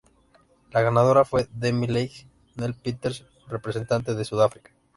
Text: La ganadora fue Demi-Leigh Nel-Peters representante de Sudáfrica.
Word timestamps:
La 0.71 0.81
ganadora 0.81 1.25
fue 1.25 1.47
Demi-Leigh 1.53 2.25
Nel-Peters 2.55 3.23
representante 3.49 4.15
de 4.15 4.25
Sudáfrica. 4.25 4.71